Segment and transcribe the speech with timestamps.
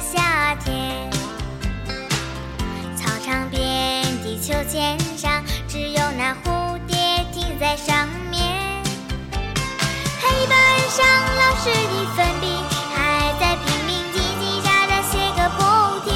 [0.00, 1.10] 夏天。
[2.96, 8.42] 操场边地秋千上，只有那蝴蝶停在上面。
[10.20, 10.56] 黑板
[10.90, 11.04] 上
[11.36, 12.46] 老师的粉笔
[12.94, 15.60] 还在拼命叽叽喳喳写个不
[16.04, 16.12] 停，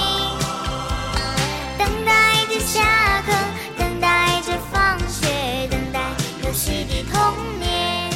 [1.78, 3.32] 等待着下课，
[3.78, 6.00] 等待着放学，等待
[6.44, 7.18] 游戏的童
[7.58, 8.10] 年。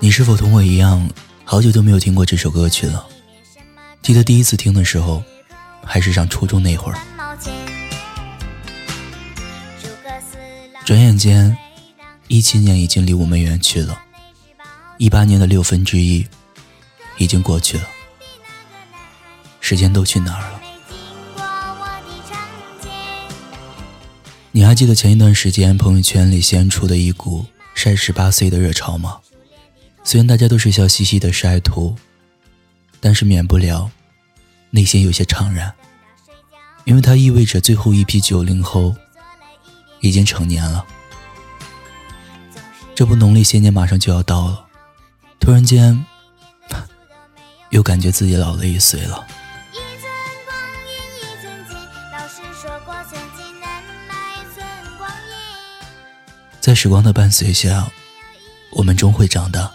[0.00, 1.08] 你是否同我一样，
[1.44, 3.06] 好久都没有听过这首歌曲了？
[4.06, 5.20] 记得第一次听的时候，
[5.84, 6.98] 还是上初中那会儿。
[10.84, 11.58] 转眼间，
[12.28, 14.00] 一七年已经离我们远去了，
[14.98, 16.24] 一八年的六分之一
[17.18, 17.88] 已经过去了，
[19.60, 20.60] 时间都去哪儿了？
[24.52, 29.18] 你还记得前一段时间朋友圈里掀出的一股晒十八岁的热潮吗？
[30.04, 31.96] 虽然大家都是笑嘻嘻的晒图，
[33.06, 33.88] 但是免不了
[34.70, 35.72] 内心有些怅然，
[36.84, 38.96] 因为它意味着最后一批九零后
[40.00, 40.84] 已经成年了。
[42.92, 44.66] 这不，农历新年马上就要到了，
[45.38, 46.04] 突然间
[47.70, 49.24] 又感觉自己老了一岁了。
[56.60, 57.88] 在时光的伴随下，
[58.72, 59.72] 我们终会长大。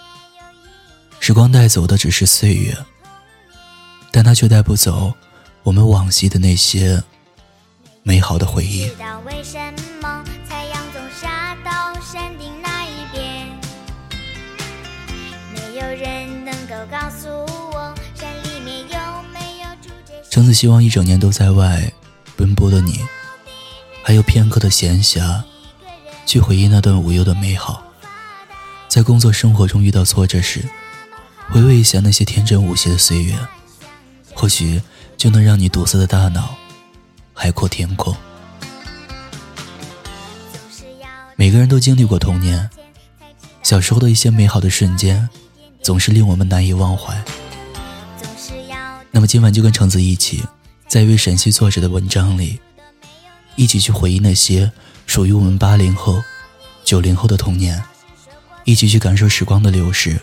[1.22, 2.76] 时光带走的只是岁月，
[4.12, 5.14] 但它却带不走
[5.64, 7.02] 我们往昔的那些
[8.04, 8.92] 美好的回忆。
[20.30, 21.92] 橙子希望一整年都在外
[22.36, 23.00] 奔波的你，
[24.04, 25.42] 还有片刻的闲暇，
[26.26, 27.84] 去回忆那段无忧的美好。
[28.88, 30.64] 在工作生活中遇到挫折时。
[31.50, 33.38] 回味一下那些天真无邪的岁月，
[34.34, 34.82] 或许
[35.18, 36.56] 就能让你堵塞的大脑
[37.34, 38.16] 海阔天空。
[41.36, 42.70] 每个人都经历过童年，
[43.64, 45.28] 小时候的一些美好的瞬间，
[45.82, 47.20] 总是令我们难以忘怀。
[49.12, 50.44] 那么今晚就跟橙子一起，
[50.88, 52.60] 在一位陕西作者的文章里，
[53.56, 54.72] 一起去回忆那些
[55.06, 56.24] 属于我们八零后、
[56.84, 57.84] 九零后的童年，
[58.64, 60.20] 一起去感受时光的流逝。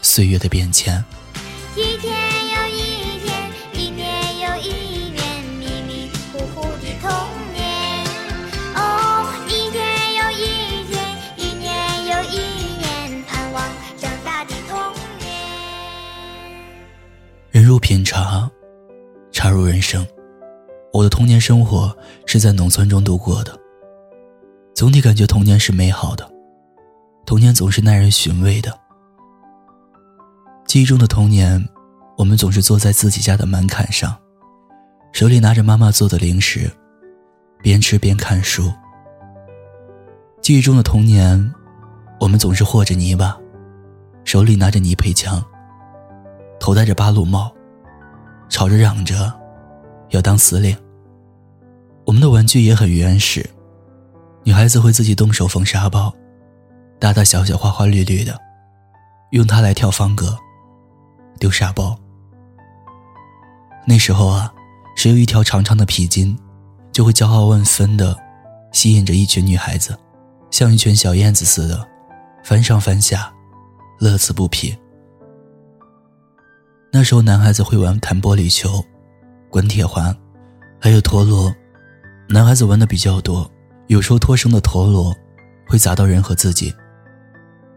[0.00, 1.02] 岁月的变迁。
[1.76, 2.23] 一天
[17.84, 18.50] 品茶，
[19.30, 20.06] 茶入人生。
[20.90, 23.54] 我的童年生活是在农村中度过的，
[24.74, 26.26] 总体感觉童年是美好的，
[27.26, 28.74] 童年总是耐人寻味的。
[30.66, 31.62] 记忆中的童年，
[32.16, 34.16] 我们总是坐在自己家的门槛上，
[35.12, 36.70] 手里拿着妈妈做的零食，
[37.60, 38.72] 边吃边看书。
[40.40, 41.52] 记忆中的童年，
[42.18, 43.38] 我们总是和着泥巴，
[44.24, 45.44] 手里拿着泥配枪，
[46.58, 47.54] 头戴着八路帽，
[48.48, 49.32] 吵着嚷着
[50.10, 50.76] 要当司令。
[52.04, 53.48] 我们的玩具也很原始，
[54.42, 56.14] 女孩子会自己动手缝沙包，
[56.98, 58.38] 大大小小、花花绿绿的，
[59.30, 60.36] 用它来跳方格。
[61.40, 61.98] 丢沙包。
[63.86, 64.52] 那时候啊，
[64.96, 66.38] 谁有一条长长的皮筋，
[66.92, 68.16] 就会骄傲万分的
[68.70, 69.98] 吸引着一群女孩子，
[70.50, 71.86] 像一群小燕子似的，
[72.44, 73.32] 翻上翻下，
[73.98, 74.76] 乐此不疲。
[76.96, 78.80] 那时候，男孩子会玩弹玻璃球、
[79.50, 80.16] 滚铁环，
[80.80, 81.52] 还有陀螺。
[82.28, 83.50] 男孩子玩的比较多，
[83.88, 85.12] 有时候脱绳的陀螺
[85.66, 86.72] 会砸到人和自己。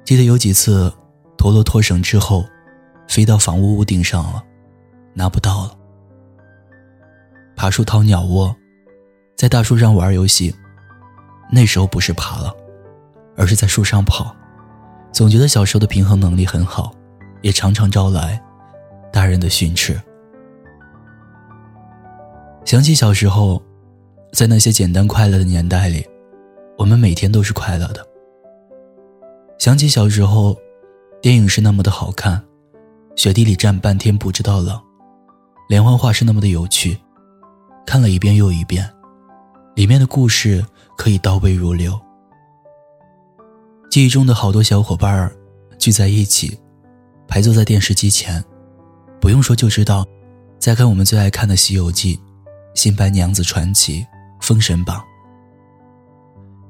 [0.06, 0.94] 记得有几次，
[1.36, 2.46] 陀螺脱绳之后。
[3.08, 4.44] 飞到房屋屋顶上了，
[5.14, 5.72] 拿不到了。
[7.56, 8.54] 爬树掏鸟窝，
[9.36, 10.54] 在大树上玩游戏，
[11.50, 12.54] 那时候不是爬了，
[13.38, 14.36] 而是在树上跑。
[15.12, 16.94] 总觉得小时候的平衡能力很好，
[17.42, 18.40] 也常常招来
[19.12, 20.00] 大人的训斥。
[22.66, 23.62] 想起小时候，
[24.34, 26.06] 在那些简单快乐的年代里，
[26.78, 28.06] 我们每天都是快乐的。
[29.58, 30.56] 想起小时候，
[31.22, 32.44] 电影是那么的好看。
[33.16, 34.80] 雪地里站半天不知道冷，
[35.68, 36.96] 连环画是那么的有趣，
[37.86, 38.88] 看了一遍又一遍，
[39.74, 40.64] 里面的故事
[40.96, 42.00] 可以倒背如流。
[43.90, 45.36] 记忆中的好多小伙伴儿
[45.80, 46.60] 聚在一起，
[47.28, 48.44] 排坐在电视机前，
[49.20, 50.06] 不用说就知道，
[50.60, 52.16] 在看我们最爱看的《西游记》
[52.76, 54.02] 《新白娘子传奇》
[54.40, 55.00] 《封神榜》。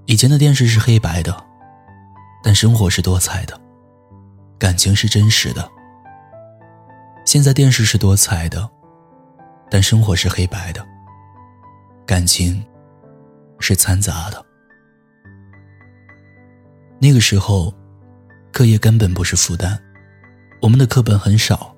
[0.05, 1.35] 以前的电视是黑白的，
[2.41, 3.59] 但生活是多彩的，
[4.57, 5.69] 感情是真实的。
[7.25, 8.69] 现在电视是多彩的，
[9.69, 10.83] 但生活是黑白的，
[12.05, 12.65] 感情
[13.59, 14.43] 是掺杂的。
[16.99, 17.71] 那个时候，
[18.53, 19.77] 课业根本不是负担，
[20.61, 21.75] 我们的课本很少，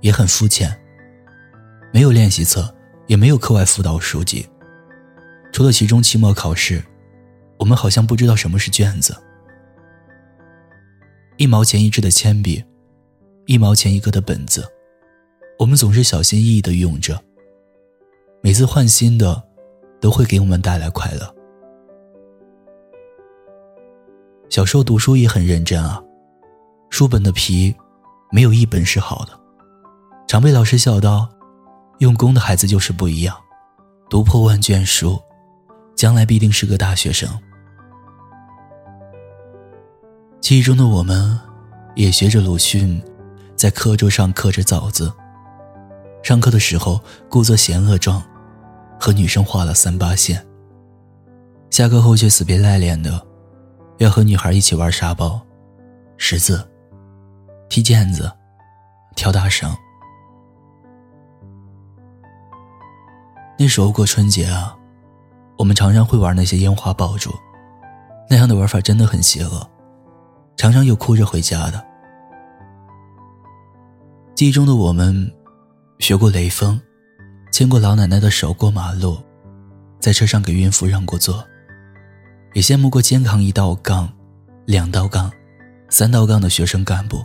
[0.00, 0.70] 也很肤浅，
[1.92, 2.74] 没有练习册，
[3.06, 4.46] 也没有课外辅导书籍，
[5.52, 6.82] 除了期中、期末考试，
[7.58, 9.16] 我们好像不知道什么是卷子。
[11.36, 12.64] 一毛钱一支的铅笔，
[13.46, 14.64] 一毛钱一个的本子，
[15.58, 17.20] 我们总是小心翼翼的用着。
[18.40, 19.40] 每次换新的，
[20.00, 21.34] 都会给我们带来快乐。
[24.48, 26.02] 小时候读书也很认真啊，
[26.90, 27.74] 书本的皮
[28.32, 29.37] 没有一本是好的，
[30.28, 31.26] 常被老师笑道
[32.00, 33.34] ：“用功的孩子就是不一样，
[34.10, 35.18] 读破万卷书，
[35.96, 37.26] 将来必定是个大学生。”
[40.38, 41.40] 记忆中的我们，
[41.96, 43.02] 也学着鲁迅，
[43.56, 45.10] 在课桌上刻着枣子。
[46.22, 48.22] 上课的时候故作嫌恶状，
[49.00, 50.46] 和女生画了三八线。
[51.70, 53.26] 下课后却死皮赖脸的。
[53.96, 55.40] 要和女孩一起玩沙包、
[56.18, 56.64] 识字、
[57.68, 58.30] 踢毽子、
[59.16, 59.74] 跳大绳。
[63.58, 64.76] 那时候过春节啊，
[65.56, 67.32] 我们常常会玩那些烟花爆竹，
[68.30, 69.68] 那样的玩法真的很邪恶，
[70.56, 71.84] 常常有哭着回家的。
[74.36, 75.28] 记忆中的我们，
[75.98, 76.80] 学过雷锋，
[77.50, 79.18] 牵过老奶奶的手过马路，
[79.98, 81.44] 在车上给孕妇让过座。
[82.54, 84.08] 也羡慕过肩扛一道杠、
[84.66, 85.30] 两道杠、
[85.90, 87.24] 三道杠的学生干部。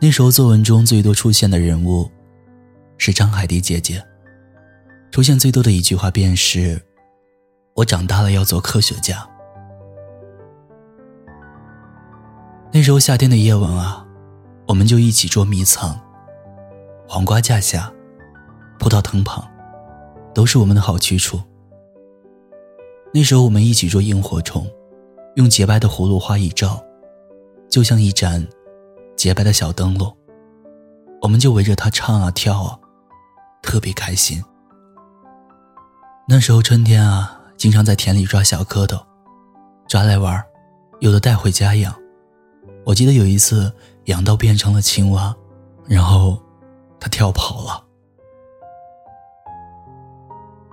[0.00, 2.10] 那时候作文中最多出现的人物
[3.02, 4.04] 是张海迪姐姐，
[5.10, 6.78] 出现最多的一句话便是
[7.72, 9.26] ：“我长大了要做科学家。”
[12.70, 14.06] 那时候夏天的夜晚啊，
[14.68, 15.98] 我们就一起捉迷藏，
[17.08, 17.90] 黄瓜架下、
[18.78, 19.48] 葡萄藤旁，
[20.34, 21.40] 都是我们的好去处。
[23.14, 24.70] 那时候我们一起捉萤火虫，
[25.36, 26.84] 用洁白的葫芦花一照，
[27.70, 28.46] 就像一盏
[29.16, 30.14] 洁白的小灯笼。
[31.22, 32.78] 我们就围着它唱啊跳啊，
[33.62, 34.42] 特别开心。
[36.26, 39.02] 那时候春天啊，经常在田里抓小蝌蚪，
[39.88, 40.42] 抓来玩，
[41.00, 41.94] 有的带回家养。
[42.84, 43.72] 我记得有一次
[44.04, 45.34] 养到变成了青蛙，
[45.86, 46.40] 然后
[46.98, 47.84] 它跳跑了。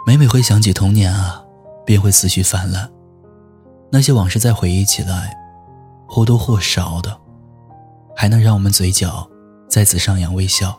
[0.06, 1.44] 每每回想起童年啊。
[1.86, 2.92] 便会思绪泛滥，
[3.90, 5.34] 那些往事再回忆起来，
[6.06, 7.18] 或多或少的，
[8.14, 9.26] 还能让我们嘴角
[9.70, 10.78] 再次上扬微笑。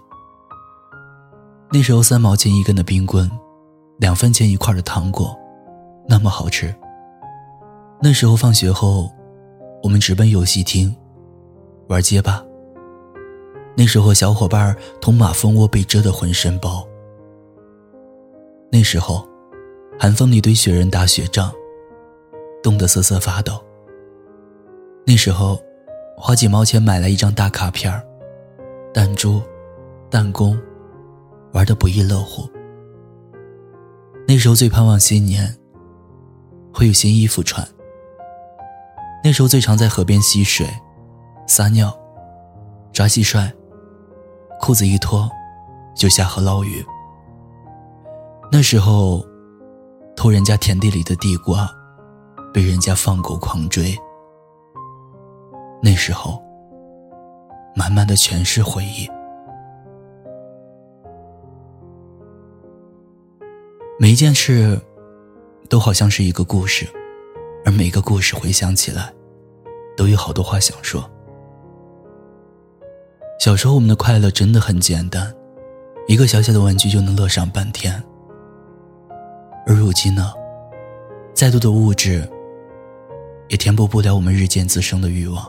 [1.70, 3.30] 那时候三毛钱一根的冰棍，
[3.98, 5.38] 两分钱一块的糖果，
[6.08, 6.74] 那么好吃。
[8.00, 9.10] 那时候放学后，
[9.82, 10.94] 我们直奔游戏厅，
[11.88, 12.42] 玩街霸。
[13.76, 16.86] 那时候小伙伴同马蜂窝被蛰得浑身包。
[18.70, 19.26] 那时候。
[20.00, 21.52] 寒风里堆雪人打雪仗，
[22.62, 23.60] 冻得瑟瑟发抖。
[25.04, 25.60] 那时候，
[26.16, 27.92] 花几毛钱买来一张大卡片
[28.94, 29.42] 弹珠、
[30.08, 30.56] 弹弓，
[31.52, 32.48] 玩得不亦乐乎。
[34.26, 35.56] 那时候最盼望新年，
[36.72, 37.66] 会有新衣服穿。
[39.24, 40.66] 那时候最常在河边嬉水、
[41.46, 41.96] 撒尿、
[42.92, 43.52] 抓蟋蟀，
[44.60, 45.30] 裤子一脱，
[45.96, 46.84] 就下河捞鱼。
[48.50, 49.24] 那时候。
[50.20, 51.70] 偷人家田地里的地瓜，
[52.52, 53.96] 被人家放狗狂追。
[55.80, 56.42] 那时候，
[57.72, 59.08] 满满的全是回忆。
[64.00, 64.80] 每一件事，
[65.68, 66.86] 都好像是一个故事，
[67.64, 69.12] 而每个故事回想起来，
[69.96, 71.04] 都有好多话想说。
[73.40, 75.34] 小时候，我们的快乐真的很简单，
[76.06, 78.00] 一个小小的玩具就能乐上半天。
[79.66, 80.32] 而如今呢，
[81.34, 82.26] 再多的物质
[83.48, 85.44] 也填补不了我们日渐滋生的欲望。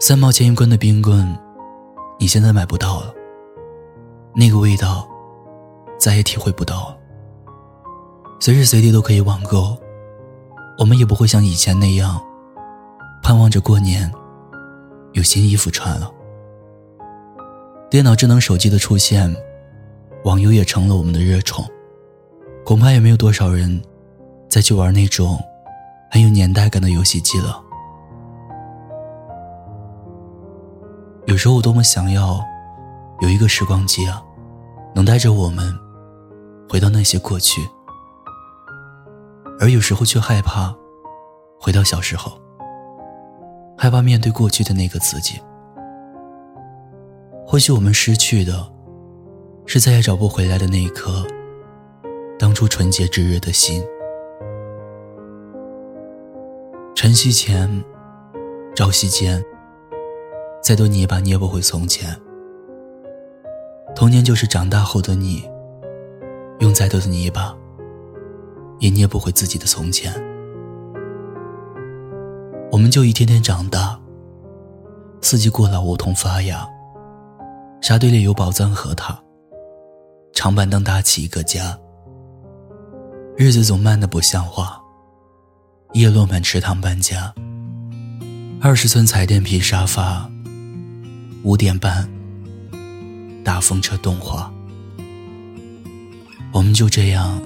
[0.00, 1.38] 三毛钱一根的冰棍，
[2.18, 3.14] 你现在买不到了。
[4.34, 5.08] 那个味道，
[5.98, 6.96] 再也体会不到。
[8.40, 9.76] 随时随地都可以网购，
[10.78, 12.20] 我们也不会像以前那样，
[13.22, 14.10] 盼望着过年
[15.12, 16.10] 有新衣服穿了。
[17.90, 19.34] 电脑智能手机的出现。
[20.24, 21.64] 网游也成了我们的热宠，
[22.62, 23.80] 恐怕也没有多少人
[24.50, 25.38] 再去玩那种
[26.10, 27.58] 很有年代感的游戏机了。
[31.24, 32.38] 有时候我多么想要
[33.20, 34.22] 有一个时光机啊，
[34.94, 35.78] 能带着我们
[36.68, 37.60] 回到那些过去，
[39.60, 40.74] 而有时候却害怕
[41.60, 42.40] 回到小时候，
[43.76, 45.38] 害怕面对过去的那个自己。
[47.46, 48.72] 或许我们失去的，
[49.66, 51.22] 是再也找不回来的那一颗
[52.38, 53.84] 当初纯洁炙热的心。
[56.94, 57.84] 晨曦前，
[58.74, 59.44] 朝夕间，
[60.62, 62.18] 再多泥巴捏不回从前。
[63.94, 65.44] 童年就是长大后的你，
[66.60, 67.54] 用再多的泥巴，
[68.78, 70.12] 也捏不回自己的从前。
[72.72, 74.00] 我们就一天天长大，
[75.20, 76.66] 四季过老，梧桐发芽。
[77.82, 79.18] 沙堆里有宝藏和他，
[80.32, 81.78] 长板凳搭起一个家。
[83.36, 84.80] 日子总慢得不像话，
[85.94, 87.34] 叶落满池塘搬家。
[88.60, 90.30] 二十寸彩电皮沙发，
[91.42, 92.08] 五点半
[93.50, 94.48] 大风车动画。
[96.52, 97.42] 我们就这样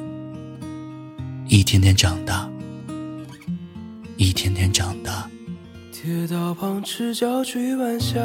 [1.48, 2.46] 一天天长大，
[4.18, 5.26] 一天天长大。
[5.90, 8.20] 铁道旁赤脚追晚霞。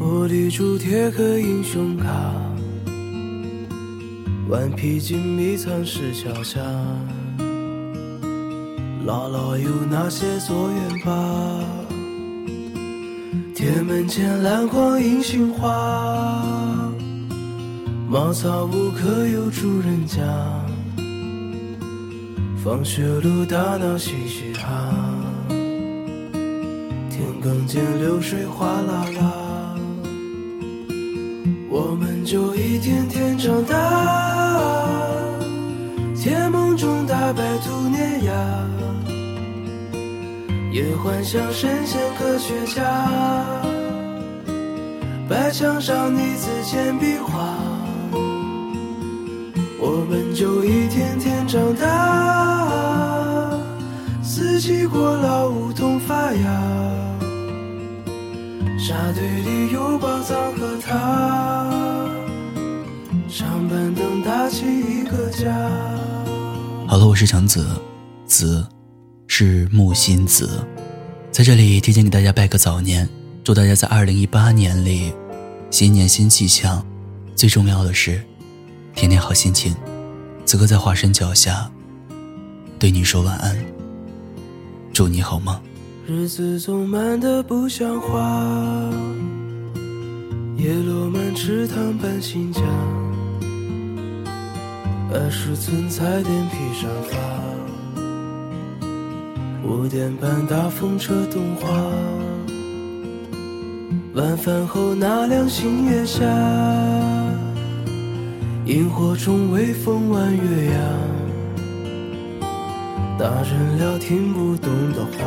[0.00, 2.08] 玻璃珠贴个英雄卡，
[4.48, 6.60] 顽皮筋迷藏石桥下，
[9.06, 11.81] 姥姥有那些作业本？
[13.62, 15.70] 铁门前篮筐银杏花，
[18.08, 20.20] 茅草屋可有住人家？
[22.56, 24.92] 放学路打闹嘻嘻哈，
[27.08, 29.76] 田埂间流水哗啦啦。
[31.70, 33.78] 我们就一天天长大，
[36.16, 38.32] 甜梦中大白兔碾压，
[40.72, 42.82] 也幻想神仙科学家。
[45.28, 47.58] 白墙上你字简笔画，
[49.78, 53.50] 我们就一天天长大，
[54.22, 56.62] 四季过老梧桐发芽。
[58.78, 61.70] 沙堆里有宝藏和他，
[63.28, 65.52] 长板凳搭起一个家。
[66.88, 67.64] 好了，我是橙子，
[68.26, 68.66] 子
[69.44, 70.64] 是木心子，
[71.32, 73.08] 在这里提前给大家拜个早年，
[73.42, 75.12] 祝大家在二零一八年里
[75.68, 76.86] 新年新气象，
[77.34, 78.22] 最重要的是
[78.94, 79.74] 天天好心情。
[80.44, 81.68] 此刻在华山脚下，
[82.78, 83.58] 对你说晚安，
[84.92, 85.60] 祝你好梦。
[86.06, 88.88] 日子总慢得不像话，
[90.56, 92.60] 叶落满池塘搬新家，
[95.12, 97.41] 二十寸彩电皮沙发，
[99.64, 101.68] 五点半大风车动画，
[104.14, 106.24] 晚饭后那凉星月下，
[108.66, 110.78] 萤火虫微风弯月牙，
[113.16, 115.18] 大人聊听不懂的话。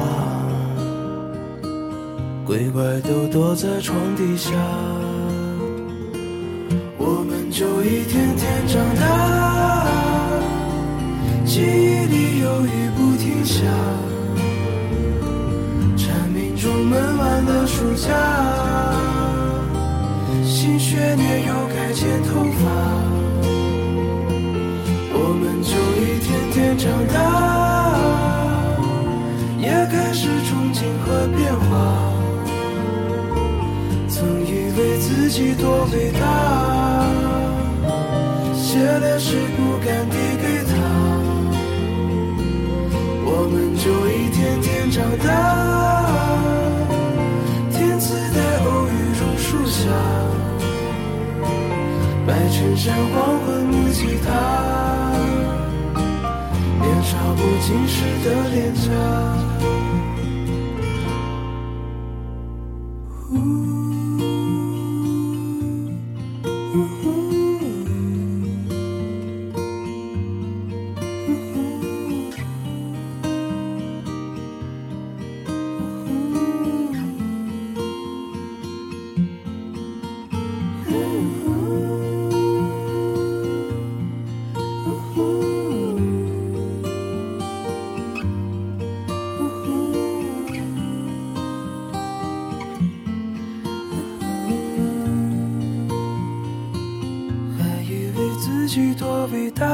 [2.46, 4.52] 鬼怪都躲在床底下，
[6.98, 9.88] 我们就一天天长大，
[11.46, 13.64] 记忆里有雨不停下，
[16.66, 18.10] 出门玩了暑假，
[20.44, 22.66] 新学年又该剪头发，
[25.14, 27.16] 我们就一天天长大，
[29.60, 31.70] 也开始憧憬和变化。
[34.10, 34.18] 曾
[34.48, 36.26] 以为自己多伟大，
[38.56, 40.74] 写了诗不敢递给他，
[43.24, 45.45] 我们就一天天长大。
[52.86, 54.30] 白衬衫黄昏木吉他，
[56.80, 59.45] 年少不经事的脸颊。
[98.68, 99.66] 己多伟大，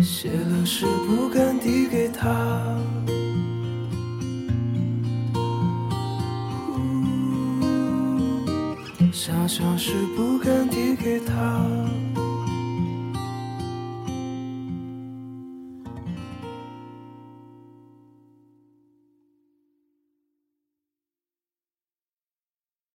[0.00, 2.28] 写了诗不敢递给他，
[9.12, 12.07] 想象是不敢递给他。